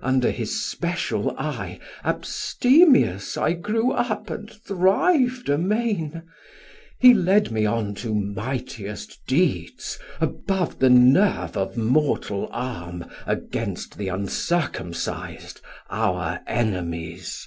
[0.00, 6.24] Under his special eie Abstemious I grew up and thriv'd amain;
[6.98, 14.08] He led me on to mightiest deeds Above the nerve of mortal arm Against the
[14.08, 17.46] uncircumcis'd, our enemies.